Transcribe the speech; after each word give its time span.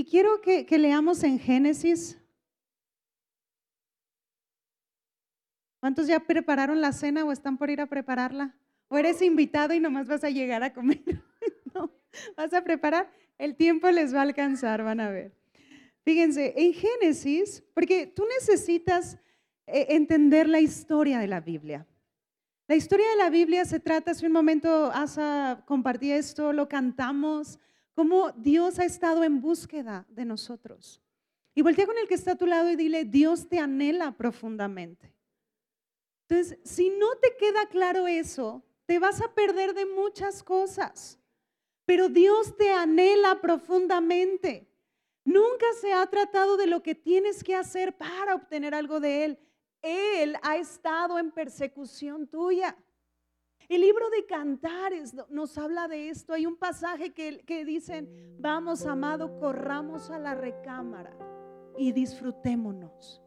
Y, 0.00 0.06
quiero 0.06 0.40
que, 0.40 0.64
que 0.64 0.78
leamos 0.78 1.22
en 1.24 1.38
Génesis. 1.38 2.18
¿Cuántos 5.78 6.06
ya 6.06 6.20
prepararon 6.20 6.80
la 6.80 6.92
cena 6.92 7.22
o 7.22 7.32
están 7.32 7.58
por 7.58 7.68
ir 7.68 7.82
a 7.82 7.86
prepararla? 7.86 8.56
¿O 8.88 8.96
eres 8.96 9.20
invitado 9.20 9.74
y 9.74 9.80
nomás 9.80 10.08
vas 10.08 10.24
a 10.24 10.30
llegar 10.30 10.62
a 10.62 10.72
comer? 10.72 11.02
no, 11.74 11.92
vas 12.34 12.54
a 12.54 12.64
preparar. 12.64 13.12
El 13.36 13.56
tiempo 13.56 13.90
les 13.90 14.14
va 14.14 14.20
a 14.20 14.22
alcanzar, 14.22 14.82
van 14.82 15.00
a 15.00 15.10
ver. 15.10 15.34
Fíjense, 16.02 16.54
en 16.56 16.72
Génesis, 16.72 17.62
porque 17.74 18.06
tú 18.06 18.24
necesitas 18.40 19.18
eh, 19.66 19.88
entender 19.90 20.48
la 20.48 20.60
historia 20.60 21.18
de 21.18 21.26
la 21.26 21.42
Biblia. 21.42 21.86
La 22.68 22.76
historia 22.76 23.06
de 23.06 23.16
la 23.16 23.28
Biblia 23.28 23.66
se 23.66 23.80
trata, 23.80 24.12
hace 24.12 24.26
un 24.26 24.32
momento 24.32 24.90
Asa 24.94 25.62
compartí 25.66 26.10
esto, 26.10 26.54
lo 26.54 26.70
cantamos, 26.70 27.58
cómo 27.94 28.32
Dios 28.32 28.78
ha 28.78 28.84
estado 28.84 29.24
en 29.24 29.40
búsqueda 29.40 30.06
de 30.08 30.24
nosotros. 30.24 31.00
Y 31.54 31.62
voltea 31.62 31.86
con 31.86 31.98
el 31.98 32.08
que 32.08 32.14
está 32.14 32.32
a 32.32 32.36
tu 32.36 32.46
lado 32.46 32.70
y 32.70 32.76
dile, 32.76 33.04
Dios 33.04 33.48
te 33.48 33.58
anhela 33.58 34.12
profundamente. 34.12 35.12
Entonces, 36.28 36.58
si 36.64 36.90
no 36.90 37.16
te 37.16 37.36
queda 37.36 37.66
claro 37.66 38.06
eso, 38.06 38.62
te 38.86 38.98
vas 38.98 39.20
a 39.20 39.34
perder 39.34 39.74
de 39.74 39.86
muchas 39.86 40.42
cosas. 40.42 41.18
Pero 41.84 42.08
Dios 42.08 42.56
te 42.56 42.70
anhela 42.70 43.40
profundamente. 43.40 44.68
Nunca 45.24 45.66
se 45.80 45.92
ha 45.92 46.06
tratado 46.06 46.56
de 46.56 46.66
lo 46.66 46.82
que 46.82 46.94
tienes 46.94 47.42
que 47.42 47.54
hacer 47.54 47.96
para 47.96 48.34
obtener 48.34 48.74
algo 48.74 49.00
de 49.00 49.24
Él. 49.24 49.38
Él 49.82 50.36
ha 50.42 50.56
estado 50.56 51.18
en 51.18 51.30
persecución 51.30 52.26
tuya. 52.26 52.76
El 53.70 53.82
libro 53.82 54.10
de 54.10 54.26
Cantares 54.26 55.14
nos 55.28 55.56
habla 55.56 55.86
de 55.86 56.08
esto. 56.08 56.32
Hay 56.32 56.44
un 56.44 56.56
pasaje 56.56 57.12
que, 57.12 57.64
dicen, 57.64 58.08
vamos 58.36 58.84
amado, 58.84 59.38
corramos 59.38 60.10
a 60.10 60.18
la 60.18 60.34
recámara 60.34 61.16
y 61.78 61.92
disfrutémonos. 61.92 63.22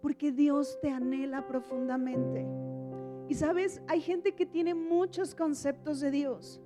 Porque 0.00 0.30
Dios 0.30 0.78
te 0.80 0.90
anhela 0.90 1.44
profundamente. 1.48 2.46
Y 3.28 3.34
sabes, 3.34 3.82
hay 3.88 4.00
gente 4.00 4.36
que 4.36 4.46
tiene 4.46 4.76
muchos 4.76 5.34
conceptos 5.34 5.98
de 5.98 6.12
Dios. 6.12 6.60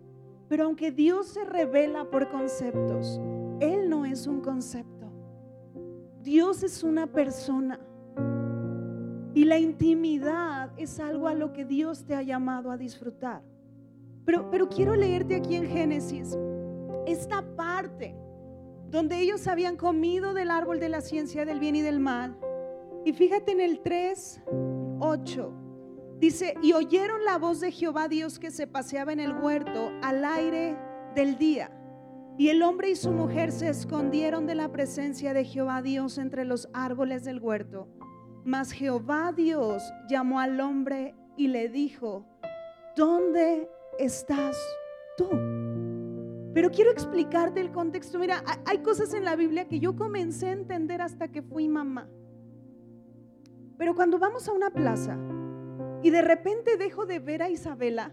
Pero 0.51 0.65
aunque 0.65 0.93
Dios 0.93 1.29
se 1.29 1.47
revela 1.47 2.11
por 2.11 2.31
conceptos, 2.31 3.19
Él 3.61 3.89
no 3.89 4.05
es 4.05 4.27
un 4.27 4.43
concepto. 4.43 5.11
Dios 6.21 6.63
es 6.63 6.83
una 6.83 7.07
persona. 7.07 7.81
Y 9.35 9.45
la 9.45 9.59
intimidad 9.59 10.73
es 10.77 11.01
algo 11.01 11.29
a 11.29 11.35
lo 11.35 11.53
que 11.53 11.65
Dios 11.65 12.05
te 12.05 12.15
ha 12.15 12.23
llamado 12.23 12.71
a 12.71 12.77
disfrutar. 12.77 13.43
Pero, 14.25 14.51
pero 14.51 14.69
quiero 14.69 14.95
leerte 14.95 15.35
aquí 15.37 15.57
en 15.57 15.67
Génesis 15.67 16.37
esta 17.07 17.43
parte 17.57 18.15
donde 18.93 19.19
ellos 19.19 19.47
habían 19.49 19.77
comido 19.77 20.35
del 20.35 20.51
árbol 20.51 20.79
de 20.79 20.91
la 20.91 21.01
ciencia 21.01 21.47
del 21.47 21.59
bien 21.59 21.77
y 21.77 21.81
del 21.81 21.99
mal. 21.99 22.37
Y 23.07 23.15
fíjate 23.15 23.53
en 23.53 23.61
el 23.61 23.81
3, 23.81 24.43
8. 25.01 25.53
Dice, 26.19 26.55
y 26.63 26.75
oyeron 26.75 27.25
la 27.25 27.39
voz 27.39 27.59
de 27.61 27.73
Jehová 27.73 28.07
Dios 28.07 28.39
que 28.39 28.51
se 28.51 28.67
paseaba 28.67 29.13
en 29.13 29.19
el 29.19 29.33
huerto 29.33 29.91
al 30.03 30.25
aire 30.25 30.77
del 31.15 31.39
día. 31.39 31.71
Y 32.37 32.49
el 32.49 32.63
hombre 32.63 32.91
y 32.91 32.97
su 32.97 33.11
mujer 33.11 33.51
se 33.51 33.69
escondieron 33.69 34.47
de 34.47 34.55
la 34.55 34.71
presencia 34.71 35.33
de 35.33 35.45
Jehová 35.45 35.81
Dios 35.81 36.19
entre 36.19 36.45
los 36.45 36.69
árboles 36.75 37.25
del 37.25 37.41
huerto. 37.41 37.89
Mas 38.45 38.73
Jehová 38.73 39.33
Dios 39.33 39.83
llamó 40.09 40.41
al 40.41 40.61
hombre 40.61 41.15
y 41.37 41.49
le 41.49 41.69
dijo, 41.69 42.25
¿dónde 42.97 43.71
estás 43.99 44.57
tú? 45.17 45.29
Pero 46.55 46.71
quiero 46.71 46.91
explicarte 46.91 47.61
el 47.61 47.71
contexto. 47.71 48.19
Mira, 48.19 48.43
hay 48.67 48.79
cosas 48.79 49.15
en 49.15 49.25
la 49.25 49.37
Biblia 49.37 49.69
que 49.69 49.79
yo 49.81 49.97
comencé 49.97 50.49
a 50.49 50.53
entender 50.53 51.01
hasta 51.01 51.29
que 51.29 51.41
fui 51.41 51.69
mamá. 51.69 52.09
Pero 53.79 53.95
cuando 53.95 54.19
vamos 54.19 54.49
a 54.49 54.53
una 54.53 54.71
plaza 54.71 55.17
y 56.03 56.11
de 56.11 56.23
repente 56.23 56.77
dejo 56.77 57.07
de 57.07 57.21
ver 57.21 57.43
a 57.43 57.49
Isabela, 57.49 58.13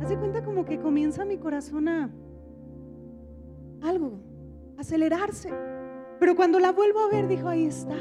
hace 0.00 0.16
cuenta 0.16 0.42
como 0.42 0.64
que 0.64 0.78
comienza 0.78 1.24
mi 1.24 1.36
corazón 1.38 1.88
a 1.88 2.10
algo, 3.82 4.20
acelerarse. 4.78 5.50
Pero 6.18 6.36
cuando 6.36 6.58
la 6.58 6.72
vuelvo 6.72 7.00
a 7.00 7.08
ver, 7.08 7.26
dijo, 7.26 7.48
ahí 7.48 7.66
está. 7.66 7.96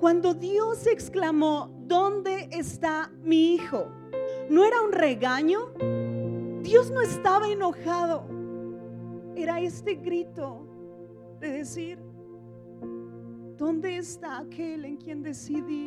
Cuando 0.00 0.32
Dios 0.32 0.86
exclamó, 0.86 1.70
¿dónde 1.86 2.48
está 2.52 3.12
mi 3.22 3.52
hijo? 3.54 3.86
¿No 4.48 4.64
era 4.64 4.80
un 4.80 4.92
regaño? 4.92 5.74
Dios 6.62 6.90
no 6.90 7.02
estaba 7.02 7.46
enojado. 7.48 8.24
Era 9.36 9.60
este 9.60 9.96
grito 9.96 10.66
de 11.38 11.50
decir, 11.50 11.98
¿dónde 13.58 13.98
está 13.98 14.38
aquel 14.38 14.86
en 14.86 14.96
quien 14.96 15.22
decidí 15.22 15.86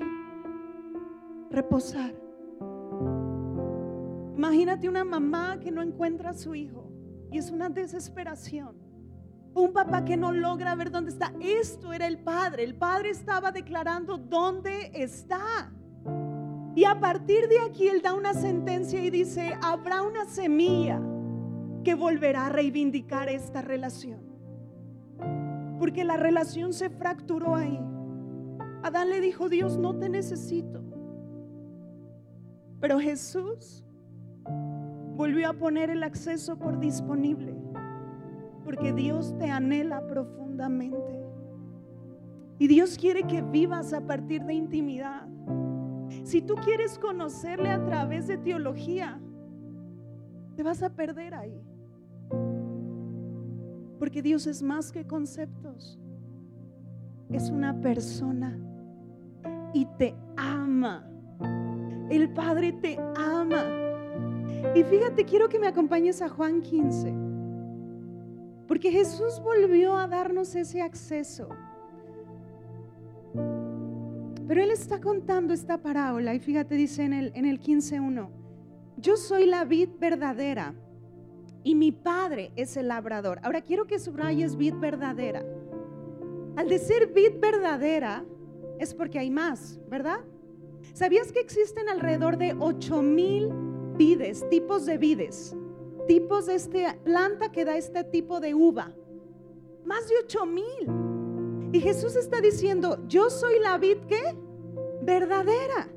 reposar? 1.50 2.14
Imagínate 4.38 4.88
una 4.88 5.04
mamá 5.04 5.60
que 5.60 5.72
no 5.72 5.82
encuentra 5.82 6.30
a 6.30 6.34
su 6.36 6.54
hijo 6.54 6.88
y 7.32 7.40
es 7.40 7.50
una 7.50 7.68
desesperación. 7.68 8.83
Un 9.56 9.72
papá 9.72 10.04
que 10.04 10.18
no 10.18 10.32
logra 10.32 10.74
ver 10.76 10.90
dónde 10.90 11.12
está. 11.12 11.32
Esto 11.40 11.94
era 11.94 12.08
el 12.08 12.18
padre. 12.18 12.64
El 12.64 12.76
padre 12.76 13.12
estaba 13.12 13.52
declarando 13.52 14.18
dónde 14.18 14.92
está. 14.94 15.72
Y 16.76 16.86
a 16.86 17.00
partir 17.00 17.48
de 17.48 17.60
aquí 17.60 17.88
él 17.88 18.02
da 18.02 18.16
una 18.16 18.34
sentencia 18.34 19.04
y 19.04 19.12
dice, 19.12 19.56
habrá 19.62 20.02
una 20.02 20.26
semilla 20.26 21.00
que 21.84 21.94
volverá 21.94 22.48
a 22.48 22.50
reivindicar 22.50 23.30
esta 23.30 23.62
relación. 23.62 24.22
Porque 25.78 26.04
la 26.04 26.18
relación 26.18 26.74
se 26.74 26.90
fracturó 26.90 27.56
ahí. 27.56 27.80
Adán 28.82 29.12
le 29.12 29.22
dijo, 29.22 29.50
Dios, 29.50 29.78
no 29.78 29.98
te 29.98 30.10
necesito. 30.10 30.84
Pero 32.80 33.00
Jesús 33.00 33.86
volvió 35.16 35.50
a 35.50 35.54
poner 35.54 35.92
el 35.92 36.04
acceso 36.04 36.58
por 36.58 36.80
disponible 36.80 37.63
porque 38.64 38.94
Dios 38.94 39.38
te 39.38 39.50
anhela 39.50 40.06
profundamente. 40.08 41.24
Y 42.60 42.68
Dios 42.68 42.98
quiere 42.98 43.24
que 43.24 43.42
vivas 43.42 43.94
a 43.94 44.06
partir 44.06 44.44
de 44.44 44.54
intimidad. 44.54 45.28
Si 46.24 46.42
tú 46.42 46.56
quieres 46.56 46.98
conocerle 47.00 47.70
a 47.70 47.84
través 47.84 48.28
de 48.28 48.38
teología, 48.38 49.20
te 50.56 50.64
vas 50.64 50.84
a 50.84 50.90
perder 50.90 51.34
ahí. 51.34 51.62
Porque 54.00 54.22
Dios 54.22 54.48
es 54.48 54.62
más 54.62 54.92
que 54.92 55.06
conceptos. 55.06 56.00
Es 57.30 57.50
una 57.50 57.80
persona 57.82 58.60
y 59.74 59.86
te 59.98 60.16
ama. 60.38 61.10
El 62.10 62.30
Padre 62.34 62.74
te 62.74 62.98
ama. 63.16 63.66
Y 64.76 64.84
fíjate, 64.84 65.26
quiero 65.26 65.50
que 65.50 65.60
me 65.60 65.68
acompañes 65.68 66.22
a 66.22 66.30
Juan 66.30 66.62
15. 66.62 67.23
Porque 68.84 68.98
Jesús 68.98 69.40
volvió 69.42 69.96
a 69.96 70.08
darnos 70.08 70.56
ese 70.56 70.82
acceso. 70.82 71.48
Pero 74.46 74.62
Él 74.62 74.72
está 74.72 75.00
contando 75.00 75.54
esta 75.54 75.78
parábola 75.78 76.36
y 76.36 76.40
fíjate, 76.42 76.76
dice 76.76 77.04
en 77.04 77.14
el, 77.14 77.32
en 77.34 77.46
el 77.46 77.62
15.1, 77.62 78.28
yo 78.98 79.16
soy 79.16 79.46
la 79.46 79.64
vid 79.64 79.88
verdadera 80.02 80.76
y 81.64 81.76
mi 81.76 81.94
padre 81.94 82.52
es 82.58 82.76
el 82.76 82.90
labrador. 82.90 83.40
Ahora 83.44 83.62
quiero 83.62 83.88
que 83.88 84.00
subrayes 84.00 84.58
vid 84.58 84.74
verdadera. 84.76 85.46
Al 86.58 86.68
decir 86.68 87.10
vid 87.16 87.40
verdadera 87.40 88.26
es 88.80 88.94
porque 88.94 89.18
hay 89.18 89.32
más, 89.32 89.80
¿verdad? 89.90 90.20
¿Sabías 90.92 91.32
que 91.32 91.40
existen 91.40 91.88
alrededor 91.88 92.36
de 92.36 92.54
8 92.60 93.02
mil 93.02 93.48
vides, 93.96 94.46
tipos 94.50 94.86
de 94.86 94.98
vides? 94.98 95.56
Tipos 96.08 96.46
de 96.46 96.56
esta 96.56 96.98
planta 97.04 97.52
que 97.52 97.66
da 97.66 97.78
este 97.78 98.04
tipo 98.04 98.40
de 98.40 98.54
uva. 98.54 98.92
Más 99.86 100.08
de 100.08 100.16
ocho 100.24 100.46
mil. 100.46 101.72
Y 101.72 101.80
Jesús 101.80 102.16
está 102.16 102.40
diciendo, 102.40 103.00
yo 103.08 103.30
soy 103.30 103.60
la 103.60 103.78
vid 103.78 103.98
que 104.08 104.36
verdadera. 105.02 105.90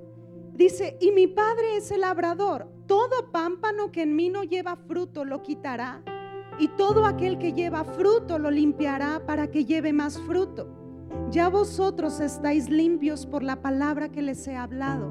Dice, 0.54 0.96
y 1.00 1.12
mi 1.12 1.26
padre 1.26 1.76
es 1.76 1.90
el 1.90 2.00
labrador. 2.00 2.66
Todo 2.86 3.30
pámpano 3.30 3.92
que 3.92 4.02
en 4.02 4.16
mí 4.16 4.30
no 4.30 4.42
lleva 4.42 4.76
fruto 4.76 5.24
lo 5.24 5.42
quitará. 5.42 6.02
Y 6.58 6.68
todo 6.68 7.04
aquel 7.04 7.36
que 7.38 7.52
lleva 7.52 7.84
fruto 7.84 8.38
lo 8.38 8.50
limpiará 8.50 9.26
para 9.26 9.50
que 9.50 9.66
lleve 9.66 9.92
más 9.92 10.18
fruto. 10.22 10.68
Ya 11.30 11.48
vosotros 11.48 12.20
estáis 12.20 12.70
limpios 12.70 13.26
por 13.26 13.42
la 13.42 13.60
palabra 13.60 14.08
que 14.08 14.22
les 14.22 14.46
he 14.48 14.56
hablado. 14.56 15.10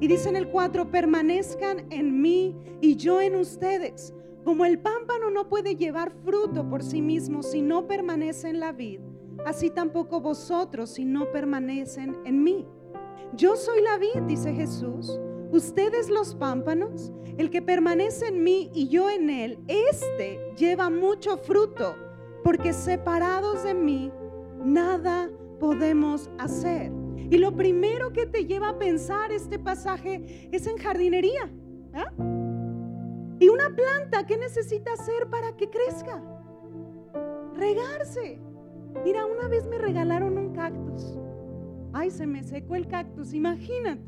Y 0.00 0.06
dice 0.06 0.28
en 0.28 0.36
el 0.36 0.48
4, 0.48 0.90
permanezcan 0.90 1.86
en 1.90 2.22
mí 2.22 2.56
y 2.80 2.96
yo 2.96 3.20
en 3.20 3.36
ustedes. 3.36 4.14
Como 4.48 4.64
el 4.64 4.78
pámpano 4.78 5.30
no 5.30 5.50
puede 5.50 5.76
llevar 5.76 6.10
fruto 6.24 6.66
por 6.70 6.82
sí 6.82 7.02
mismo 7.02 7.42
si 7.42 7.60
no 7.60 7.86
permanece 7.86 8.48
en 8.48 8.60
la 8.60 8.72
vid, 8.72 8.98
así 9.44 9.68
tampoco 9.68 10.22
vosotros 10.22 10.88
si 10.88 11.04
no 11.04 11.30
permanecen 11.30 12.16
en 12.24 12.42
mí. 12.42 12.66
Yo 13.34 13.56
soy 13.56 13.82
la 13.82 13.98
vid, 13.98 14.22
dice 14.26 14.54
Jesús. 14.54 15.20
Ustedes 15.52 16.08
los 16.08 16.34
pámpanos, 16.34 17.12
el 17.36 17.50
que 17.50 17.60
permanece 17.60 18.28
en 18.28 18.42
mí 18.42 18.70
y 18.72 18.88
yo 18.88 19.10
en 19.10 19.28
él, 19.28 19.58
este 19.68 20.40
lleva 20.56 20.88
mucho 20.88 21.36
fruto, 21.36 21.94
porque 22.42 22.72
separados 22.72 23.64
de 23.64 23.74
mí, 23.74 24.10
nada 24.64 25.30
podemos 25.60 26.30
hacer. 26.38 26.90
Y 27.30 27.36
lo 27.36 27.54
primero 27.54 28.14
que 28.14 28.24
te 28.24 28.46
lleva 28.46 28.70
a 28.70 28.78
pensar 28.78 29.30
este 29.30 29.58
pasaje 29.58 30.48
es 30.52 30.66
en 30.66 30.78
jardinería. 30.78 31.52
¿ah? 31.92 32.37
Planta, 33.70 34.26
¿qué 34.26 34.36
necesita 34.36 34.92
hacer 34.92 35.28
para 35.28 35.56
que 35.56 35.68
crezca? 35.70 36.22
Regarse. 37.54 38.40
Mira, 39.04 39.26
una 39.26 39.48
vez 39.48 39.66
me 39.66 39.78
regalaron 39.78 40.38
un 40.38 40.52
cactus. 40.52 41.18
Ay, 41.92 42.10
se 42.10 42.26
me 42.26 42.42
secó 42.42 42.76
el 42.76 42.88
cactus, 42.88 43.32
imagínate. 43.32 44.02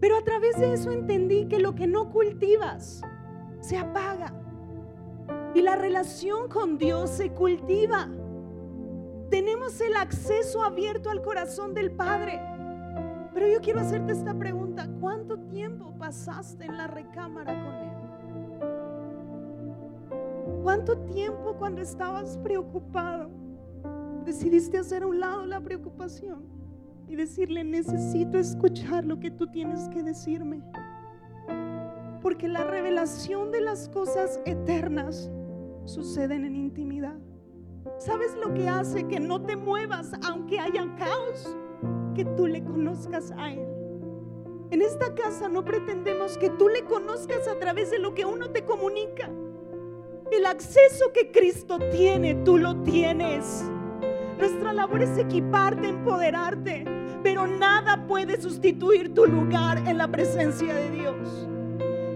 Pero 0.00 0.16
a 0.16 0.24
través 0.24 0.58
de 0.58 0.72
eso 0.72 0.90
entendí 0.90 1.46
que 1.46 1.58
lo 1.58 1.74
que 1.74 1.86
no 1.86 2.10
cultivas 2.10 3.02
se 3.60 3.76
apaga. 3.76 4.34
Y 5.54 5.60
la 5.60 5.76
relación 5.76 6.48
con 6.48 6.78
Dios 6.78 7.10
se 7.10 7.30
cultiva. 7.32 8.08
Tenemos 9.30 9.80
el 9.80 9.94
acceso 9.94 10.62
abierto 10.62 11.10
al 11.10 11.22
corazón 11.22 11.74
del 11.74 11.92
Padre. 11.92 12.40
Pero 13.34 13.46
yo 13.46 13.60
quiero 13.60 13.80
hacerte 13.80 14.12
esta 14.12 14.34
pregunta. 14.34 14.88
¿Cuánto 15.00 15.38
tiempo 15.38 15.94
pasaste 15.98 16.64
en 16.64 16.76
la 16.76 16.86
recámara 16.86 17.52
con 17.52 17.74
Él? 17.74 18.09
¿Cuánto 20.62 20.98
tiempo 20.98 21.54
cuando 21.58 21.80
estabas 21.80 22.36
preocupado 22.38 23.30
decidiste 24.26 24.76
hacer 24.76 25.02
a 25.02 25.06
un 25.06 25.18
lado 25.18 25.46
la 25.46 25.60
preocupación 25.60 26.44
y 27.08 27.16
decirle, 27.16 27.64
necesito 27.64 28.38
escuchar 28.38 29.06
lo 29.06 29.18
que 29.18 29.30
tú 29.30 29.46
tienes 29.46 29.88
que 29.88 30.02
decirme? 30.02 30.62
Porque 32.20 32.46
la 32.46 32.64
revelación 32.64 33.50
de 33.50 33.62
las 33.62 33.88
cosas 33.88 34.38
eternas 34.44 35.30
suceden 35.86 36.44
en 36.44 36.56
intimidad. 36.56 37.16
¿Sabes 37.98 38.36
lo 38.36 38.52
que 38.52 38.68
hace 38.68 39.08
que 39.08 39.18
no 39.18 39.40
te 39.40 39.56
muevas 39.56 40.12
aunque 40.28 40.60
haya 40.60 40.94
caos? 40.96 41.56
Que 42.14 42.26
tú 42.26 42.46
le 42.46 42.62
conozcas 42.62 43.32
a 43.32 43.50
Él. 43.50 43.66
En 44.70 44.82
esta 44.82 45.14
casa 45.14 45.48
no 45.48 45.64
pretendemos 45.64 46.36
que 46.36 46.50
tú 46.50 46.68
le 46.68 46.84
conozcas 46.84 47.48
a 47.48 47.58
través 47.58 47.90
de 47.90 47.98
lo 47.98 48.14
que 48.14 48.26
uno 48.26 48.50
te 48.50 48.64
comunica. 48.66 49.30
El 50.32 50.46
acceso 50.46 51.12
que 51.12 51.30
Cristo 51.30 51.78
tiene, 51.90 52.34
tú 52.44 52.56
lo 52.58 52.82
tienes. 52.82 53.64
Nuestra 54.38 54.72
labor 54.72 55.02
es 55.02 55.18
equiparte, 55.18 55.88
empoderarte, 55.88 56.84
pero 57.22 57.46
nada 57.46 58.06
puede 58.06 58.40
sustituir 58.40 59.12
tu 59.12 59.26
lugar 59.26 59.78
en 59.86 59.98
la 59.98 60.08
presencia 60.08 60.74
de 60.74 60.90
Dios. 60.90 61.48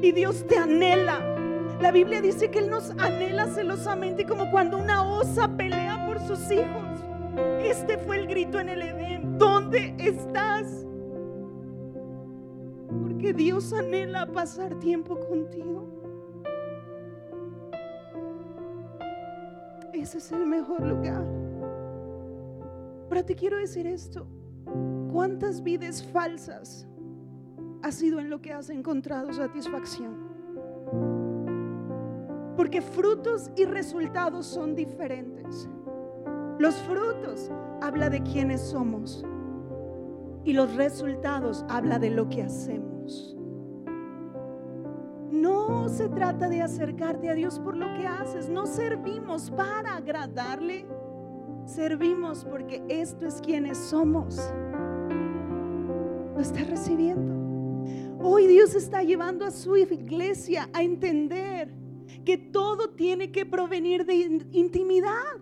Y 0.00 0.12
Dios 0.12 0.46
te 0.46 0.56
anhela 0.56 1.34
la 1.80 1.90
Biblia 1.90 2.22
dice 2.22 2.50
que 2.50 2.60
Él 2.60 2.70
nos 2.70 2.90
anhela 2.92 3.46
celosamente 3.48 4.24
como 4.24 4.50
cuando 4.50 4.78
una 4.78 5.06
osa 5.06 5.54
pelea 5.56 6.06
por 6.06 6.20
sus 6.20 6.50
hijos. 6.50 7.00
Este 7.62 7.98
fue 7.98 8.18
el 8.18 8.26
grito 8.26 8.58
en 8.60 8.68
el 8.68 8.82
Edén. 8.82 9.38
¿Dónde 9.38 9.94
estás? 9.98 10.86
Porque 12.88 13.34
Dios 13.34 13.72
anhela 13.72 14.26
pasar 14.26 14.78
tiempo 14.78 15.18
contigo. 15.28 16.03
Ese 20.04 20.18
es 20.18 20.32
el 20.32 20.44
mejor 20.44 20.86
lugar. 20.86 21.24
Ahora 23.04 23.22
te 23.22 23.34
quiero 23.34 23.56
decir 23.56 23.86
esto. 23.86 24.26
¿Cuántas 25.10 25.62
vidas 25.62 26.04
falsas 26.04 26.86
ha 27.82 27.90
sido 27.90 28.20
en 28.20 28.28
lo 28.28 28.42
que 28.42 28.52
has 28.52 28.68
encontrado 28.68 29.32
satisfacción? 29.32 30.14
Porque 32.54 32.82
frutos 32.82 33.50
y 33.56 33.64
resultados 33.64 34.44
son 34.44 34.74
diferentes. 34.74 35.70
Los 36.58 36.74
frutos 36.82 37.50
habla 37.80 38.10
de 38.10 38.22
quiénes 38.24 38.60
somos 38.60 39.24
y 40.44 40.52
los 40.52 40.76
resultados 40.76 41.64
habla 41.70 41.98
de 41.98 42.10
lo 42.10 42.28
que 42.28 42.42
hacemos. 42.42 43.38
No 45.68 45.88
se 45.88 46.08
trata 46.08 46.48
de 46.48 46.60
acercarte 46.60 47.30
a 47.30 47.34
Dios 47.34 47.58
por 47.58 47.76
lo 47.76 47.86
que 47.94 48.06
haces, 48.06 48.48
no 48.48 48.66
servimos 48.66 49.50
para 49.50 49.96
agradarle, 49.96 50.86
servimos 51.64 52.44
porque 52.44 52.82
esto 52.88 53.26
es 53.26 53.40
quienes 53.40 53.78
somos. 53.78 54.52
Lo 56.34 56.40
estás 56.40 56.68
recibiendo. 56.68 57.34
Hoy 58.20 58.46
Dios 58.46 58.74
está 58.74 59.02
llevando 59.02 59.44
a 59.44 59.50
su 59.50 59.76
iglesia 59.76 60.68
a 60.72 60.82
entender 60.82 61.72
que 62.24 62.38
todo 62.38 62.90
tiene 62.90 63.30
que 63.30 63.46
provenir 63.46 64.04
de 64.04 64.46
intimidad. 64.52 65.38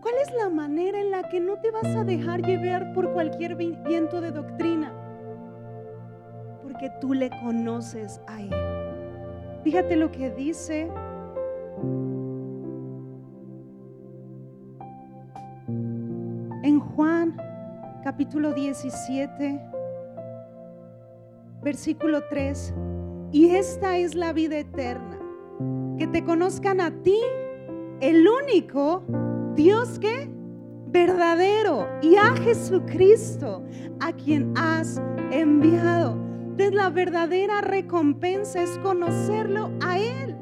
¿Cuál 0.00 0.14
es 0.22 0.32
la 0.34 0.48
manera 0.48 1.00
en 1.00 1.10
la 1.10 1.28
que 1.28 1.40
no 1.40 1.58
te 1.60 1.70
vas 1.70 1.96
a 1.96 2.04
dejar 2.04 2.42
llevar 2.42 2.92
por 2.92 3.12
cualquier 3.12 3.56
viento 3.56 4.20
de 4.20 4.30
doctrina? 4.30 4.92
Porque 6.62 6.90
tú 7.00 7.14
le 7.14 7.30
conoces 7.30 8.20
a 8.26 8.42
Él. 8.42 8.75
Fíjate 9.66 9.96
lo 9.96 10.12
que 10.12 10.30
dice 10.30 10.88
en 16.62 16.78
Juan 16.78 17.36
capítulo 18.04 18.52
17, 18.52 19.60
versículo 21.64 22.20
3. 22.30 22.74
Y 23.32 23.56
esta 23.56 23.98
es 23.98 24.14
la 24.14 24.32
vida 24.32 24.56
eterna 24.56 25.18
que 25.98 26.06
te 26.06 26.22
conozcan 26.22 26.80
a 26.80 26.92
ti, 27.02 27.18
el 27.98 28.24
único 28.28 29.02
Dios 29.56 29.98
que 29.98 30.30
verdadero 30.92 31.88
y 32.02 32.14
a 32.14 32.36
Jesucristo 32.36 33.64
a 33.98 34.12
quien 34.12 34.56
has 34.56 35.02
enviado. 35.32 36.25
Entonces 36.56 36.74
la 36.74 36.88
verdadera 36.88 37.60
recompensa 37.60 38.62
es 38.62 38.78
conocerlo 38.78 39.72
a 39.82 39.98
Él. 39.98 40.34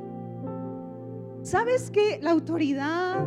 ¿Sabes 1.43 1.91
que 1.91 2.21
la 2.23 2.31
autoridad, 2.31 3.27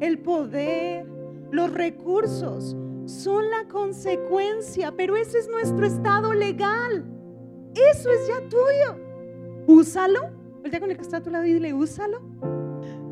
el 0.00 0.18
poder, 0.18 1.06
los 1.52 1.72
recursos 1.72 2.76
son 3.06 3.48
la 3.50 3.68
consecuencia, 3.68 4.92
pero 4.96 5.14
ese 5.14 5.38
es 5.38 5.48
nuestro 5.48 5.86
estado 5.86 6.32
legal. 6.32 7.04
Eso 7.92 8.10
es 8.10 8.26
ya 8.26 8.48
tuyo. 8.48 8.96
Úsalo 9.68 10.42
Voltea 10.60 10.80
con 10.80 10.90
el 10.90 10.96
que 10.96 11.02
está 11.02 11.20
tu 11.20 11.30
lado 11.30 11.44
y 11.44 11.54
dile, 11.54 11.72
úsalo. 11.72 12.20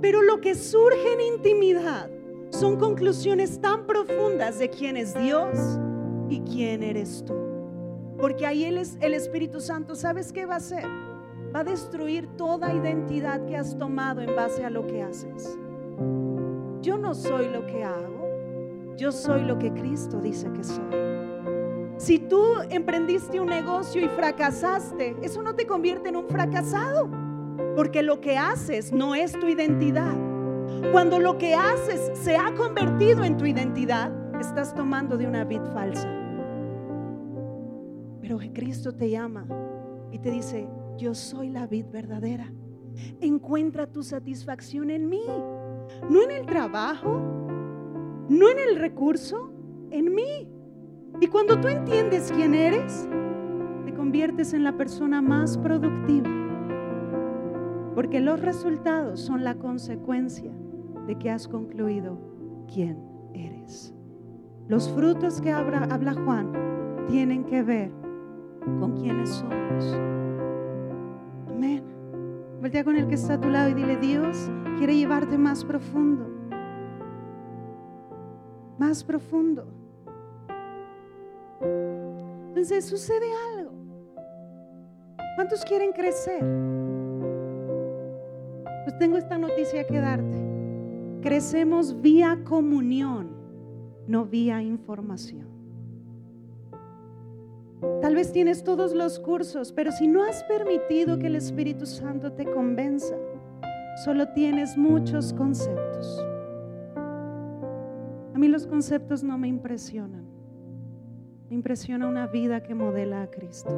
Pero 0.00 0.22
lo 0.22 0.40
que 0.40 0.56
surge 0.56 1.12
en 1.12 1.20
intimidad 1.20 2.10
son 2.50 2.76
conclusiones 2.76 3.60
tan 3.60 3.86
profundas 3.86 4.58
de 4.58 4.68
quién 4.68 4.96
es 4.96 5.14
Dios 5.14 5.78
y 6.28 6.40
quién 6.40 6.82
eres 6.82 7.24
tú. 7.24 7.49
Porque 8.20 8.46
ahí 8.46 8.64
el 8.64 9.14
Espíritu 9.14 9.60
Santo. 9.60 9.94
¿Sabes 9.94 10.32
qué 10.32 10.46
va 10.46 10.54
a 10.54 10.58
hacer? 10.58 10.84
Va 11.54 11.60
a 11.60 11.64
destruir 11.64 12.28
toda 12.36 12.72
identidad 12.72 13.44
que 13.46 13.56
has 13.56 13.76
tomado 13.76 14.20
en 14.20 14.36
base 14.36 14.64
a 14.64 14.70
lo 14.70 14.86
que 14.86 15.02
haces. 15.02 15.58
Yo 16.80 16.98
no 16.98 17.14
soy 17.14 17.48
lo 17.48 17.66
que 17.66 17.82
hago. 17.82 18.94
Yo 18.96 19.10
soy 19.12 19.44
lo 19.44 19.58
que 19.58 19.72
Cristo 19.72 20.20
dice 20.20 20.50
que 20.52 20.62
soy. 20.62 20.84
Si 21.96 22.18
tú 22.18 22.44
emprendiste 22.70 23.40
un 23.40 23.48
negocio 23.48 24.04
y 24.04 24.08
fracasaste, 24.08 25.16
eso 25.22 25.42
no 25.42 25.54
te 25.54 25.66
convierte 25.66 26.10
en 26.10 26.16
un 26.16 26.28
fracasado. 26.28 27.08
Porque 27.74 28.02
lo 28.02 28.20
que 28.20 28.36
haces 28.36 28.92
no 28.92 29.14
es 29.14 29.32
tu 29.32 29.48
identidad. 29.48 30.14
Cuando 30.92 31.18
lo 31.18 31.38
que 31.38 31.54
haces 31.54 32.10
se 32.14 32.36
ha 32.36 32.54
convertido 32.54 33.24
en 33.24 33.36
tu 33.36 33.46
identidad, 33.46 34.12
estás 34.40 34.74
tomando 34.74 35.16
de 35.16 35.26
una 35.26 35.44
vid 35.44 35.62
falsa. 35.72 36.19
Pero 38.30 38.38
Cristo 38.52 38.94
te 38.94 39.10
llama 39.10 39.44
y 40.12 40.20
te 40.20 40.30
dice, 40.30 40.68
yo 40.96 41.16
soy 41.16 41.48
la 41.50 41.66
vid 41.66 41.86
verdadera. 41.90 42.52
Encuentra 43.20 43.88
tu 43.88 44.04
satisfacción 44.04 44.90
en 44.90 45.08
mí, 45.08 45.24
no 46.08 46.22
en 46.22 46.30
el 46.30 46.46
trabajo, 46.46 47.20
no 48.28 48.48
en 48.48 48.58
el 48.60 48.76
recurso, 48.76 49.52
en 49.90 50.14
mí. 50.14 50.48
Y 51.20 51.26
cuando 51.26 51.60
tú 51.60 51.66
entiendes 51.66 52.30
quién 52.32 52.54
eres, 52.54 53.08
te 53.84 53.92
conviertes 53.94 54.54
en 54.54 54.62
la 54.62 54.76
persona 54.76 55.20
más 55.20 55.58
productiva 55.58 56.30
porque 57.96 58.20
los 58.20 58.40
resultados 58.40 59.18
son 59.18 59.42
la 59.42 59.56
consecuencia 59.56 60.52
de 61.08 61.18
que 61.18 61.30
has 61.30 61.48
concluido 61.48 62.16
quién 62.72 62.96
eres. 63.34 63.92
Los 64.68 64.88
frutos 64.88 65.40
que 65.40 65.50
habla, 65.50 66.14
Juan 66.24 66.52
tienen 67.08 67.42
que 67.42 67.64
ver 67.64 67.99
con 68.78 68.96
quiénes 69.00 69.30
somos. 69.30 69.94
Amén. 71.48 71.82
Voltea 72.60 72.84
con 72.84 72.96
el 72.96 73.06
que 73.06 73.14
está 73.14 73.34
a 73.34 73.40
tu 73.40 73.48
lado 73.48 73.70
y 73.70 73.74
dile, 73.74 73.96
Dios 73.96 74.50
quiere 74.78 74.96
llevarte 74.96 75.38
más 75.38 75.64
profundo. 75.64 76.26
Más 78.78 79.04
profundo. 79.04 79.66
Entonces 81.60 82.84
sucede 82.84 83.26
algo. 83.56 83.72
¿Cuántos 85.36 85.64
quieren 85.64 85.92
crecer? 85.92 86.44
Pues 88.84 88.98
tengo 88.98 89.16
esta 89.16 89.38
noticia 89.38 89.86
que 89.86 89.98
darte. 89.98 90.38
Crecemos 91.22 92.00
vía 92.00 92.40
comunión, 92.44 93.30
no 94.06 94.24
vía 94.24 94.62
información. 94.62 95.59
Tal 98.00 98.14
vez 98.14 98.32
tienes 98.32 98.62
todos 98.62 98.94
los 98.94 99.18
cursos, 99.18 99.72
pero 99.72 99.92
si 99.92 100.06
no 100.06 100.22
has 100.22 100.44
permitido 100.44 101.18
que 101.18 101.28
el 101.28 101.36
Espíritu 101.36 101.86
Santo 101.86 102.32
te 102.32 102.44
convenza, 102.44 103.16
solo 104.04 104.28
tienes 104.28 104.76
muchos 104.76 105.32
conceptos. 105.32 106.24
A 108.34 108.38
mí 108.38 108.48
los 108.48 108.66
conceptos 108.66 109.22
no 109.22 109.38
me 109.38 109.48
impresionan. 109.48 110.24
Me 111.48 111.56
impresiona 111.56 112.06
una 112.06 112.26
vida 112.26 112.62
que 112.62 112.74
modela 112.74 113.22
a 113.22 113.30
Cristo. 113.30 113.70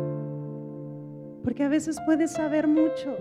Porque 1.43 1.65
a 1.65 1.69
veces 1.69 1.99
puedes 2.05 2.33
saber 2.33 2.69
mucho, 2.69 3.17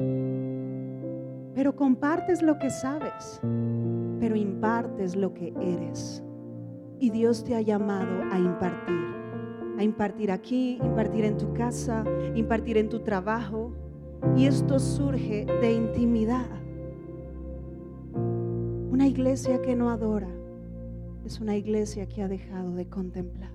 pero 1.55 1.75
compartes 1.75 2.41
lo 2.41 2.59
que 2.59 2.69
sabes, 2.69 3.39
pero 4.19 4.35
impartes 4.35 5.15
lo 5.15 5.33
que 5.33 5.53
eres. 5.59 6.23
Y 6.99 7.09
Dios 7.09 7.43
te 7.43 7.55
ha 7.55 7.61
llamado 7.61 8.23
a 8.31 8.37
impartir, 8.37 9.20
impartir 9.83 10.31
aquí, 10.31 10.79
impartir 10.83 11.25
en 11.25 11.37
tu 11.37 11.53
casa, 11.53 12.03
impartir 12.35 12.77
en 12.77 12.89
tu 12.89 12.99
trabajo. 12.99 13.73
Y 14.35 14.45
esto 14.45 14.79
surge 14.79 15.45
de 15.45 15.73
intimidad. 15.73 16.47
Una 18.91 19.07
iglesia 19.07 19.61
que 19.61 19.75
no 19.75 19.89
adora 19.89 20.29
es 21.25 21.39
una 21.39 21.55
iglesia 21.55 22.07
que 22.07 22.21
ha 22.21 22.27
dejado 22.27 22.75
de 22.75 22.87
contemplar. 22.87 23.51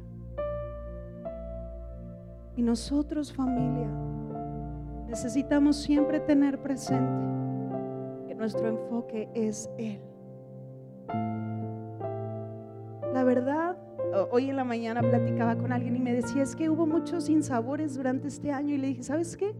Y 2.57 2.63
nosotros 2.63 3.33
familia 3.33 3.89
necesitamos 5.09 5.77
siempre 5.77 6.21
tener 6.21 6.61
presente 6.61 8.27
que 8.27 8.35
nuestro 8.35 8.67
enfoque 8.69 9.29
es 9.35 9.71
Él. 9.79 10.01
La 13.13 13.25
verdad, 13.25 13.77
hoy 14.31 14.51
en 14.51 14.57
la 14.57 14.65
mañana 14.65 15.01
platicaba 15.03 15.57
con 15.57 15.73
alguien 15.73 15.97
y 15.97 16.01
me 16.01 16.13
decía, 16.13 16.43
es 16.43 16.57
que 16.57 16.69
hubo 16.69 16.87
muchos 16.87 17.25
sinsabores 17.25 17.95
durante 17.95 18.29
este 18.29 18.53
año 18.53 18.75
y 18.75 18.79
le 18.79 18.89
dije, 18.89 19.03
¿sabes 19.03 19.37
qué? 19.37 19.55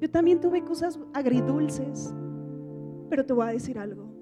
Yo 0.00 0.10
también 0.10 0.40
tuve 0.40 0.62
cosas 0.64 0.98
agridulces, 1.14 2.12
pero 3.08 3.24
te 3.24 3.32
voy 3.32 3.46
a 3.46 3.52
decir 3.52 3.78
algo. 3.78 4.12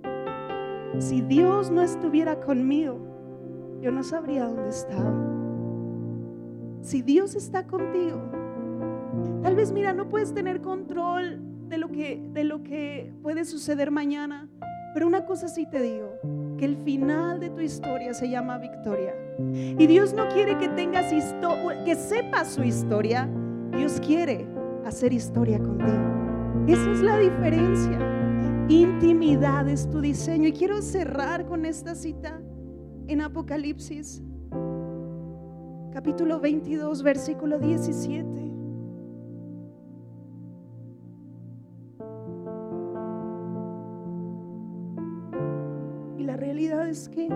Si 0.98 1.22
Dios 1.22 1.70
no 1.70 1.82
estuviera 1.82 2.40
conmigo, 2.40 2.98
yo 3.80 3.90
no 3.90 4.02
sabría 4.02 4.46
dónde 4.46 4.68
estaba. 4.68 5.14
Si 6.82 7.02
Dios 7.02 7.34
está 7.34 7.66
contigo, 7.66 8.20
tal 9.42 9.54
vez 9.54 9.72
mira, 9.72 9.92
no 9.92 10.08
puedes 10.08 10.34
tener 10.34 10.60
control 10.60 11.40
de 11.68 11.78
lo 11.78 11.88
que 11.88 12.20
de 12.32 12.44
lo 12.44 12.62
que 12.62 13.12
puede 13.22 13.44
suceder 13.44 13.90
mañana, 13.90 14.48
pero 14.92 15.06
una 15.06 15.24
cosa 15.24 15.48
sí 15.48 15.66
te 15.70 15.80
digo, 15.80 16.10
que 16.60 16.66
el 16.66 16.76
final 16.76 17.40
de 17.40 17.48
tu 17.48 17.62
historia 17.62 18.12
se 18.12 18.28
llama 18.28 18.58
victoria. 18.58 19.14
Y 19.78 19.86
Dios 19.86 20.12
no 20.12 20.28
quiere 20.28 20.58
que 20.58 20.68
tengas 20.68 21.10
que 21.86 21.94
sepas 21.94 22.48
su 22.48 22.62
historia, 22.62 23.26
Dios 23.74 23.98
quiere 24.06 24.46
hacer 24.84 25.14
historia 25.14 25.58
contigo. 25.58 26.66
Esa 26.66 26.90
es 26.92 27.00
la 27.00 27.16
diferencia. 27.16 27.98
Intimidad 28.68 29.66
es 29.70 29.88
tu 29.88 30.02
diseño. 30.02 30.48
Y 30.48 30.52
quiero 30.52 30.82
cerrar 30.82 31.46
con 31.46 31.64
esta 31.64 31.94
cita 31.94 32.42
en 33.08 33.22
Apocalipsis, 33.22 34.22
capítulo 35.94 36.40
22, 36.40 37.02
versículo 37.02 37.58
17. 37.58 38.49
Realidad 46.40 46.88
es 46.88 47.08
que 47.08 47.26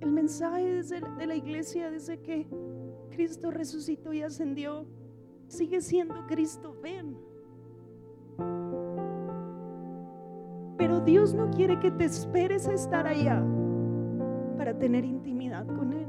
el 0.00 0.12
mensaje 0.12 0.82
de 1.18 1.26
la 1.26 1.34
iglesia 1.34 1.90
desde 1.90 2.20
que 2.20 2.46
Cristo 3.10 3.50
resucitó 3.50 4.12
y 4.12 4.22
ascendió 4.22 4.86
sigue 5.48 5.80
siendo 5.80 6.26
Cristo, 6.26 6.76
ven. 6.82 7.16
Pero 10.78 11.00
Dios 11.00 11.34
no 11.34 11.50
quiere 11.50 11.78
que 11.80 11.90
te 11.90 12.04
esperes 12.04 12.66
a 12.68 12.72
estar 12.72 13.06
allá 13.06 13.44
para 14.56 14.78
tener 14.78 15.04
intimidad 15.04 15.66
con 15.66 15.92
Él. 15.92 16.06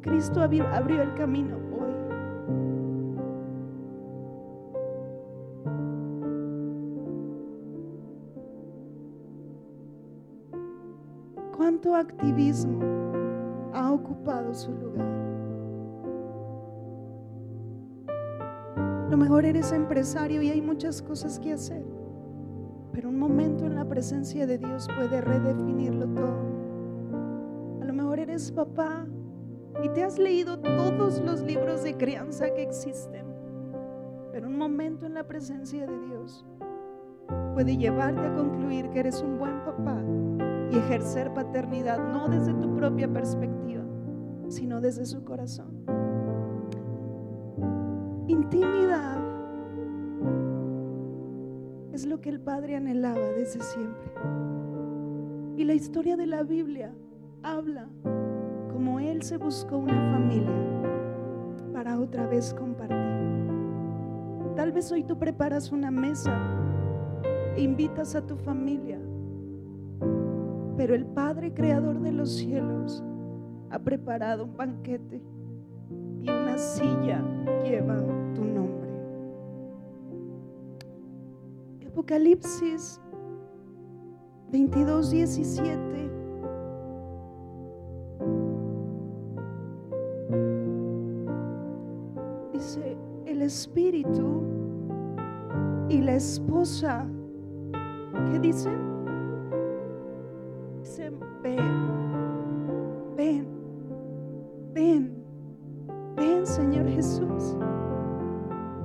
Cristo 0.00 0.40
abrió 0.40 1.02
el 1.02 1.14
camino 1.14 1.56
hoy. 1.56 1.92
¿Cuánto 11.94 12.12
activismo 12.12 12.80
ha 13.72 13.92
ocupado 13.92 14.52
su 14.52 14.72
lugar? 14.72 15.06
lo 19.08 19.16
mejor 19.16 19.44
eres 19.44 19.70
empresario 19.70 20.42
y 20.42 20.50
hay 20.50 20.60
muchas 20.60 21.00
cosas 21.00 21.38
que 21.38 21.52
hacer. 21.52 21.84
Pero 22.90 23.10
un 23.10 23.16
momento 23.16 23.64
en 23.64 23.76
la 23.76 23.84
presencia 23.84 24.44
de 24.44 24.58
Dios 24.58 24.88
puede 24.96 25.20
redefinirlo 25.20 26.08
todo. 26.08 27.80
A 27.80 27.84
lo 27.84 27.92
mejor 27.92 28.18
eres 28.18 28.50
papá 28.50 29.06
y 29.84 29.88
te 29.90 30.02
has 30.02 30.18
leído 30.18 30.58
todos 30.58 31.20
los 31.20 31.42
libros 31.42 31.84
de 31.84 31.96
crianza 31.96 32.52
que 32.54 32.64
existen. 32.64 33.24
Pero 34.32 34.48
un 34.48 34.58
momento 34.58 35.06
en 35.06 35.14
la 35.14 35.28
presencia 35.28 35.86
de 35.86 36.06
Dios 36.08 36.44
puede 37.52 37.76
llevarte 37.76 38.26
a 38.26 38.34
concluir 38.34 38.90
que 38.90 38.98
eres 38.98 39.22
un 39.22 39.38
buen 39.38 39.62
papá 39.64 40.02
y 40.70 40.78
ejercer 40.78 41.32
paternidad 41.34 41.98
no 42.12 42.28
desde 42.28 42.54
tu 42.54 42.74
propia 42.74 43.12
perspectiva, 43.12 43.84
sino 44.48 44.80
desde 44.80 45.06
su 45.06 45.24
corazón 45.24 45.84
intimidad 48.26 49.18
es 51.92 52.06
lo 52.06 52.20
que 52.20 52.28
el 52.28 52.40
Padre 52.40 52.76
anhelaba 52.76 53.28
desde 53.36 53.60
siempre. 53.60 54.12
Y 55.56 55.64
la 55.64 55.74
historia 55.74 56.16
de 56.16 56.26
la 56.26 56.42
Biblia 56.42 56.92
habla 57.42 57.88
como 58.72 58.98
Él 58.98 59.22
se 59.22 59.36
buscó 59.36 59.78
una 59.78 60.12
familia 60.12 60.50
para 61.72 62.00
otra 62.00 62.26
vez 62.26 62.52
compartir. 62.54 62.96
Tal 64.56 64.72
vez 64.72 64.90
hoy 64.90 65.04
tú 65.04 65.18
preparas 65.18 65.70
una 65.70 65.90
mesa 65.90 66.32
e 67.56 67.62
invitas 67.62 68.14
a 68.16 68.26
tu 68.26 68.36
familia, 68.36 68.98
pero 70.76 70.94
el 70.94 71.06
Padre 71.06 71.52
Creador 71.52 72.00
de 72.00 72.12
los 72.12 72.30
cielos 72.30 73.02
ha 73.70 73.78
preparado 73.78 74.44
un 74.44 74.56
banquete 74.56 75.22
y 76.20 76.28
una 76.28 76.56
silla 76.58 77.22
lleva 77.62 77.96
tu 78.34 78.44
nombre. 78.44 78.90
Apocalipsis 81.86 83.00
22, 84.50 85.10
17. 85.10 85.80
Dice, 92.52 92.96
el 93.26 93.42
espíritu 93.42 94.42
y 95.88 96.00
la 96.00 96.14
esposa, 96.14 97.06
¿qué 98.30 98.38
dicen? 98.38 98.93
Ven, 101.44 101.58
ven, 103.14 103.46
ven, 104.72 105.24
ven 106.16 106.46
Señor 106.46 106.88
Jesús. 106.88 107.54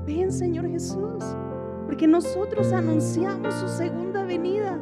Ven, 0.06 0.30
Señor 0.30 0.68
Jesús, 0.68 1.24
porque 1.86 2.06
nosotros 2.06 2.74
anunciamos 2.74 3.54
su 3.54 3.68
segunda 3.70 4.26
venida. 4.26 4.78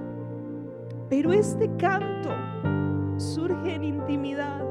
Pero 1.08 1.32
este 1.32 1.70
canto 1.78 2.32
surge 3.18 3.76
en 3.76 3.84
intimidad 3.84 4.66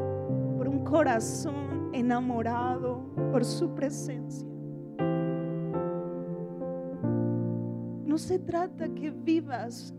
por 0.56 0.66
un 0.66 0.82
corazón 0.82 1.90
enamorado 1.92 3.04
por 3.30 3.44
su 3.44 3.72
presencia. 3.72 4.48
No 8.04 8.18
se 8.18 8.40
trata 8.40 8.88
que 8.88 9.12
vivas 9.12 9.94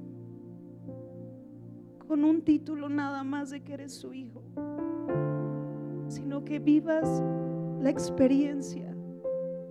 con 2.08 2.24
un 2.24 2.42
título 2.42 2.90
nada 2.90 3.24
más 3.24 3.50
de 3.50 3.62
que 3.62 3.74
eres 3.74 3.94
su 3.94 4.14
hijo, 4.14 4.42
sino 6.08 6.44
que 6.44 6.60
vivas 6.60 7.24
la 7.82 7.90
experiencia 7.90 8.88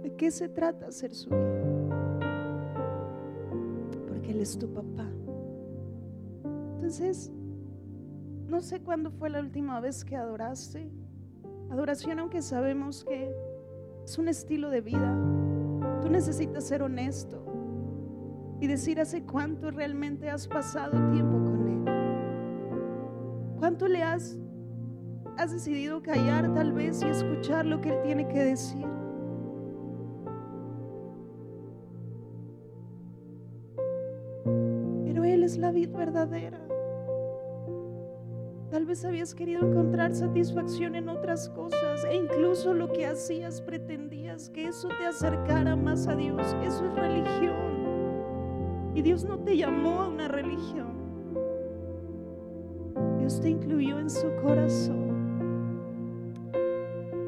¿De 0.06 0.14
qué 0.14 0.30
se 0.30 0.48
trata 0.48 0.92
ser 0.92 1.12
su 1.12 1.28
hijo? 1.30 1.90
Porque 4.06 4.30
Él 4.30 4.40
es 4.40 4.56
tu 4.56 4.72
papá. 4.72 5.04
Entonces, 6.74 7.32
no 8.46 8.60
sé 8.60 8.78
cuándo 8.82 9.10
fue 9.10 9.30
la 9.30 9.40
última 9.40 9.80
vez 9.80 10.04
que 10.04 10.14
adoraste. 10.14 10.88
Adoración, 11.72 12.20
aunque 12.20 12.40
sabemos 12.40 13.04
que 13.04 13.34
Es 14.04 14.16
un 14.16 14.28
estilo 14.28 14.70
de 14.70 14.80
vida. 14.80 15.12
Tú 16.00 16.08
necesitas 16.08 16.62
ser 16.62 16.84
honesto 16.84 17.44
y 18.60 18.68
decir 18.68 19.00
hace 19.00 19.24
cuánto 19.24 19.72
realmente 19.72 20.30
has 20.30 20.46
pasado 20.46 20.92
tiempo 21.10 21.32
con. 21.42 21.55
¿Cuánto 23.58 23.88
le 23.88 24.02
has, 24.02 24.36
has 25.38 25.52
decidido 25.52 26.02
callar 26.02 26.52
tal 26.54 26.72
vez 26.72 27.02
y 27.02 27.06
escuchar 27.06 27.64
lo 27.64 27.80
que 27.80 27.88
Él 27.90 28.02
tiene 28.02 28.28
que 28.28 28.44
decir? 28.44 28.86
Pero 35.04 35.24
Él 35.24 35.42
es 35.42 35.56
la 35.56 35.70
vida 35.72 35.96
verdadera. 35.96 36.60
Tal 38.70 38.84
vez 38.84 39.04
habías 39.06 39.34
querido 39.34 39.66
encontrar 39.66 40.14
satisfacción 40.14 40.96
en 40.96 41.08
otras 41.08 41.48
cosas 41.48 42.04
e 42.04 42.14
incluso 42.14 42.74
lo 42.74 42.92
que 42.92 43.06
hacías 43.06 43.62
pretendías 43.62 44.50
que 44.50 44.66
eso 44.66 44.88
te 44.88 45.06
acercara 45.06 45.76
más 45.76 46.06
a 46.08 46.14
Dios. 46.14 46.54
Eso 46.62 46.84
es 46.84 46.94
religión. 46.94 47.76
Y 48.94 49.00
Dios 49.02 49.24
no 49.24 49.38
te 49.38 49.56
llamó 49.56 50.02
a 50.02 50.08
una 50.08 50.28
religión. 50.28 51.05
Dios 53.26 53.40
te 53.40 53.50
incluyó 53.50 53.98
en 53.98 54.08
su 54.08 54.28
corazón. 54.36 55.10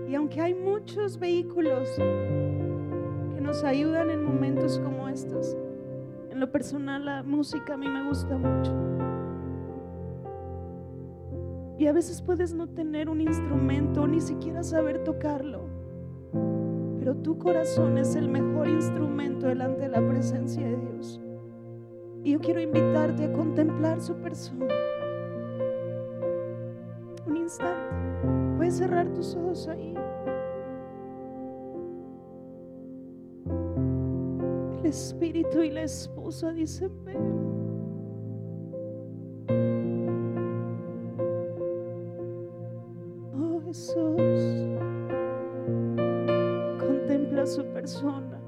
Y 0.09 0.15
aunque 0.15 0.41
hay 0.41 0.55
muchos 0.55 1.19
vehículos 1.19 1.89
que 1.97 3.41
nos 3.41 3.65
ayudan 3.65 4.09
en 4.11 4.23
momentos 4.23 4.79
como 4.79 5.09
estos, 5.09 5.57
en 6.31 6.39
lo 6.39 6.53
personal 6.53 7.05
la 7.05 7.25
música 7.25 7.75
a 7.75 7.77
mí 7.77 7.89
me 7.89 8.07
gusta 8.07 8.39
mucho. 8.39 8.73
Y 11.81 11.89
a 11.89 11.93
veces 11.93 12.23
puedes 12.23 12.55
no 12.55 12.69
tener 12.69 13.09
un 13.09 13.21
instrumento, 13.21 14.07
ni 14.07 14.21
siquiera 14.21 14.63
saber 14.63 15.03
tocarlo. 15.03 15.63
Pero 17.01 17.17
tu 17.17 17.39
corazón 17.39 17.99
es 17.99 18.15
el 18.15 18.29
mejor 18.29 18.69
instrumento 18.69 19.49
delante 19.49 19.81
de 19.81 19.89
la 19.89 20.07
presencia 20.07 20.65
de 20.65 20.77
Dios. 20.77 21.21
Y 22.23 22.35
yo 22.35 22.39
quiero 22.39 22.61
invitarte 22.61 23.25
a 23.25 23.33
contemplar 23.33 24.01
su 24.01 24.15
persona. 24.15 24.73
Puedes 28.57 28.77
cerrar 28.77 29.09
tus 29.15 29.35
ojos 29.37 29.69
ahí. 29.69 29.95
El 34.79 34.87
espíritu 34.87 35.63
y 35.63 35.71
la 35.71 35.83
esposa 35.83 36.53
dicen, 36.53 36.93
ven. 37.05 37.17
Oh 43.35 43.61
Jesús, 43.65 43.97
contempla 46.79 47.47
su 47.47 47.65
persona. 47.73 48.48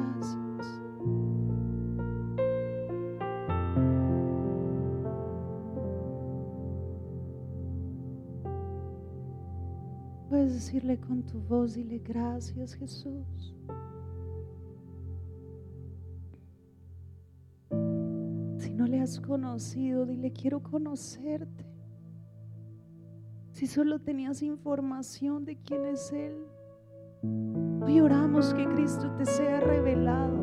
decirle 10.71 11.01
con 11.01 11.23
tu 11.23 11.37
voz, 11.41 11.73
dile 11.73 11.99
gracias 11.99 12.75
Jesús. 12.75 13.53
Si 18.57 18.73
no 18.73 18.87
le 18.87 19.01
has 19.01 19.19
conocido, 19.19 20.05
dile 20.05 20.31
quiero 20.31 20.63
conocerte. 20.63 21.65
Si 23.51 23.67
solo 23.67 23.99
tenías 23.99 24.41
información 24.41 25.43
de 25.43 25.57
quién 25.57 25.85
es 25.87 26.09
Él, 26.13 26.37
hoy 27.83 27.99
oramos 27.99 28.53
que 28.53 28.65
Cristo 28.69 29.11
te 29.17 29.25
sea 29.25 29.59
revelado 29.59 30.41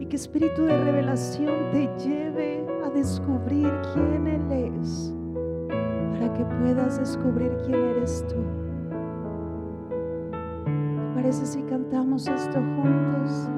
y 0.00 0.06
que 0.06 0.16
espíritu 0.16 0.64
de 0.64 0.82
revelación 0.82 1.70
te 1.70 1.86
lleve 2.04 2.66
a 2.84 2.90
descubrir 2.90 3.70
quién 3.94 4.26
Él 4.26 4.50
es 4.50 5.14
para 6.10 6.34
que 6.34 6.44
puedas 6.44 6.98
descubrir 6.98 7.56
quién 7.64 7.80
eres 7.80 8.26
tú. 8.26 8.65
¿Te 11.16 11.22
parece 11.22 11.46
si 11.46 11.62
cantamos 11.62 12.28
esto 12.28 12.58
juntos? 12.58 13.48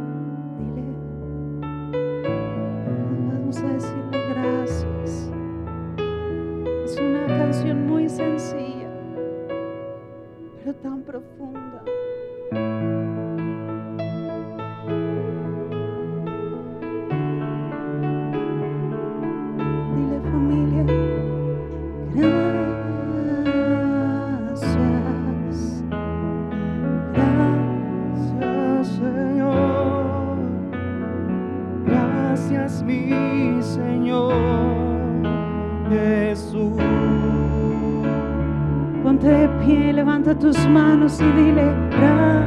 Y 41.21 41.25
dile 41.33 41.75
gracias. 41.91 42.39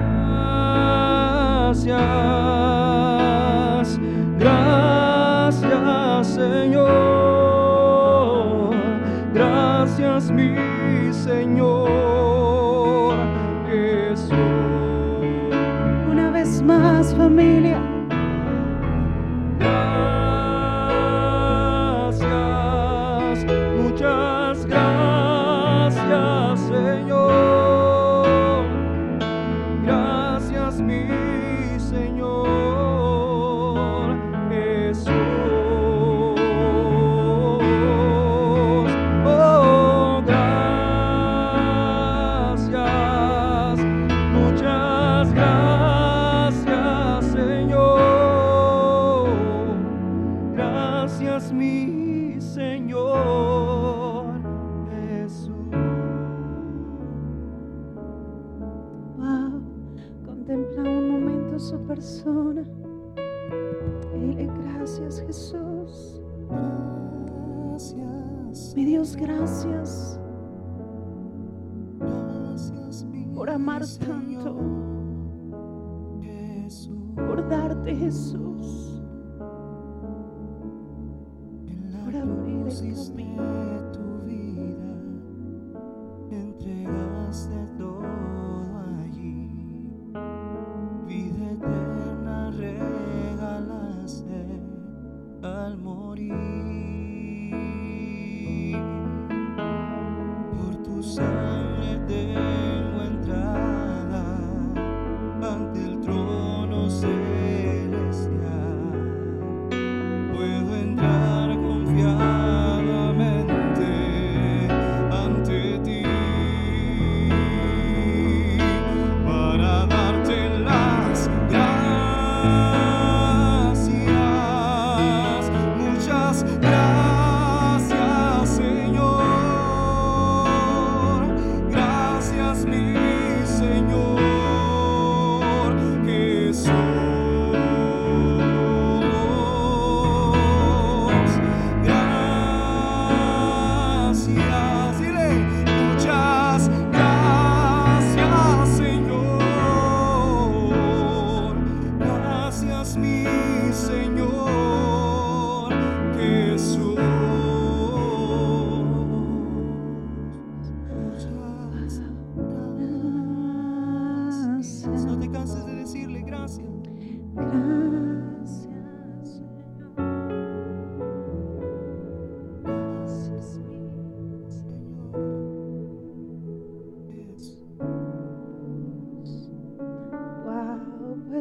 Gracias, 4.39 6.27
Señor. 6.27 6.91
Gracias 9.33 10.31
mi 10.31 10.55
Señor 11.11 11.89
Jesús. 13.67 14.31
Una 16.09 16.31
vez 16.31 16.63
más 16.63 17.13
familia, 17.15 17.81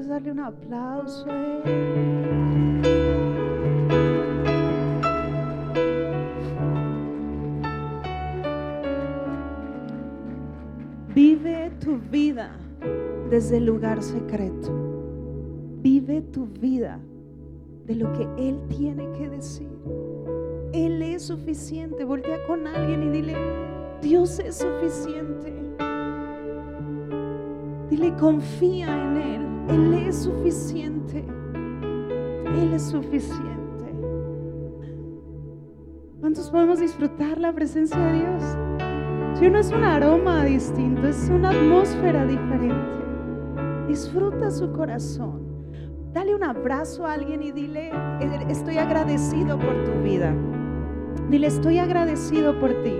puedes 0.00 0.08
darle 0.08 0.32
un 0.32 0.40
aplauso 0.40 1.26
a 1.28 1.34
él. 1.34 2.80
Vive 11.14 11.70
tu 11.80 11.98
vida 12.10 12.52
desde 13.28 13.58
el 13.58 13.66
lugar 13.66 14.02
secreto. 14.02 14.70
Vive 15.82 16.22
tu 16.22 16.46
vida 16.46 16.98
de 17.86 17.94
lo 17.96 18.12
que 18.12 18.28
Él 18.38 18.58
tiene 18.68 19.10
que 19.12 19.28
decir. 19.28 19.68
Él 20.72 21.02
es 21.02 21.24
suficiente. 21.24 22.04
Voltea 22.04 22.42
con 22.46 22.66
alguien 22.66 23.02
y 23.02 23.08
dile, 23.10 23.36
Dios 24.00 24.38
es 24.38 24.58
suficiente. 24.58 25.52
Dile, 27.90 28.14
confía 28.16 28.86
en 28.86 29.16
Él. 29.16 29.49
Él 29.70 29.94
es 29.94 30.24
suficiente. 30.24 31.24
Él 32.46 32.72
es 32.74 32.82
suficiente. 32.82 33.94
¿Cuántos 36.20 36.50
podemos 36.50 36.80
disfrutar 36.80 37.38
la 37.38 37.52
presencia 37.52 37.98
de 37.98 38.12
Dios? 38.14 38.42
Si 39.34 39.46
uno 39.46 39.58
es 39.58 39.72
un 39.72 39.84
aroma 39.84 40.44
distinto, 40.44 41.06
es 41.06 41.30
una 41.32 41.50
atmósfera 41.50 42.26
diferente. 42.26 43.00
Disfruta 43.86 44.50
su 44.50 44.72
corazón. 44.72 45.50
Dale 46.12 46.34
un 46.34 46.42
abrazo 46.42 47.06
a 47.06 47.12
alguien 47.12 47.42
y 47.42 47.52
dile, 47.52 47.92
estoy 48.48 48.78
agradecido 48.78 49.58
por 49.58 49.84
tu 49.84 49.92
vida. 50.02 50.34
Dile, 51.28 51.46
estoy 51.46 51.78
agradecido 51.78 52.58
por 52.58 52.70
ti. 52.82 52.96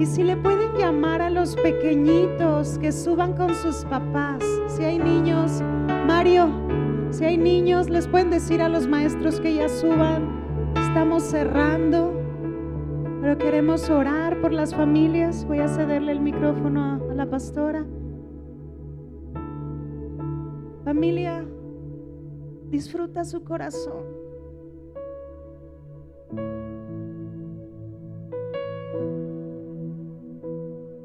Y 0.00 0.06
si 0.06 0.24
le 0.24 0.36
pueden 0.36 0.74
llamar 0.76 1.22
a 1.22 1.30
los 1.30 1.54
pequeñitos 1.56 2.78
que 2.78 2.90
suban 2.90 3.34
con 3.34 3.54
sus 3.54 3.84
papás, 3.84 4.42
si 4.70 4.84
hay 4.84 4.98
niños, 4.98 5.62
Mario, 6.06 6.48
si 7.10 7.24
hay 7.24 7.36
niños, 7.36 7.90
les 7.90 8.06
pueden 8.06 8.30
decir 8.30 8.62
a 8.62 8.68
los 8.68 8.86
maestros 8.86 9.40
que 9.40 9.54
ya 9.54 9.68
suban. 9.68 10.72
Estamos 10.76 11.24
cerrando, 11.24 12.12
pero 13.20 13.36
queremos 13.36 13.90
orar 13.90 14.40
por 14.40 14.52
las 14.52 14.74
familias. 14.74 15.44
Voy 15.44 15.58
a 15.58 15.68
cederle 15.68 16.12
el 16.12 16.20
micrófono 16.20 17.00
a, 17.10 17.14
la 17.14 17.26
pastora. 17.28 17.84
Familia, 20.84 21.44
disfruta 22.68 23.24
su 23.24 23.42
corazón. 23.42 24.04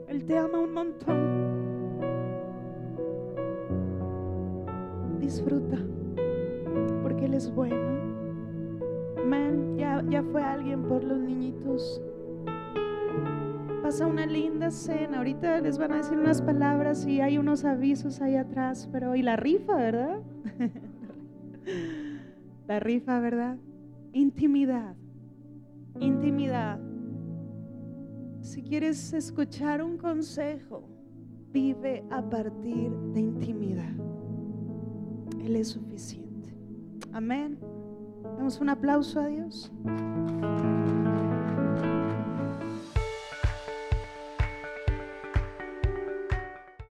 Él 0.07 0.23
te 0.25 0.37
ama 0.37 0.59
un 0.59 0.73
montón. 0.73 1.34
Disfruta, 5.25 5.79
porque 7.01 7.25
Él 7.25 7.33
es 7.33 7.51
bueno. 7.51 7.75
Amén. 9.17 9.75
Ya, 9.75 10.03
ya 10.07 10.21
fue 10.21 10.43
alguien 10.43 10.83
por 10.83 11.03
los 11.03 11.17
niñitos. 11.17 11.99
Pasa 13.81 14.05
una 14.05 14.27
linda 14.27 14.69
cena. 14.69 15.17
Ahorita 15.17 15.61
les 15.61 15.79
van 15.79 15.93
a 15.93 15.97
decir 15.97 16.19
unas 16.19 16.43
palabras 16.43 17.07
y 17.07 17.21
hay 17.21 17.39
unos 17.39 17.65
avisos 17.65 18.21
ahí 18.21 18.35
atrás, 18.35 18.87
pero 18.91 19.15
y 19.15 19.23
la 19.23 19.35
rifa, 19.35 19.75
¿verdad? 19.75 20.21
la 22.67 22.79
rifa, 22.79 23.19
¿verdad? 23.19 23.57
Intimidad. 24.13 24.95
Intimidad. 25.99 26.79
Si 28.41 28.61
quieres 28.61 29.11
escuchar 29.11 29.81
un 29.81 29.97
consejo, 29.97 30.87
vive 31.51 32.05
a 32.11 32.21
partir 32.21 32.91
de 32.91 33.21
intimidad. 33.21 33.94
Él 35.45 35.57
es 35.57 35.67
suficiente. 35.67 36.55
Amén. 37.13 37.59
Damos 38.37 38.59
un 38.59 38.69
aplauso 38.69 39.19
a 39.19 39.27
Dios. 39.27 39.71